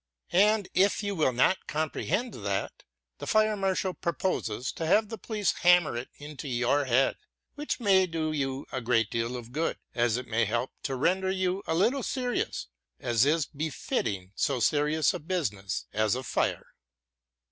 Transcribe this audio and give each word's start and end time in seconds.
And 0.33 0.67
if 0.73 1.03
you 1.03 1.13
will 1.13 1.31
not 1.31 1.67
comprehend 1.67 2.33
that, 2.43 2.85
the 3.19 3.27
fire 3.27 3.55
marshal 3.55 3.93
proposes 3.93 4.71
to 4.71 4.87
have 4.87 5.09
the 5.09 5.17
police 5.19 5.51
hammer 5.59 5.95
it 5.95 6.09
into 6.17 6.47
your 6.47 6.85
head; 6.85 7.17
which 7.53 7.79
may 7.79 8.07
do 8.07 8.31
you 8.31 8.65
a 8.71 8.81
great 8.81 9.11
deal 9.11 9.37
of 9.37 9.51
good, 9.51 9.77
as 9.93 10.17
it 10.17 10.25
may 10.25 10.45
help 10.45 10.71
to 10.85 10.95
render 10.95 11.29
you 11.29 11.61
a 11.67 11.75
little 11.75 12.01
serious, 12.01 12.65
as 12.99 13.27
is 13.27 13.45
befitting 13.45 14.31
so 14.33 14.59
serious 14.59 15.13
a 15.13 15.19
business 15.19 15.85
as 15.93 16.15
a 16.15 16.23
fire. 16.23 16.73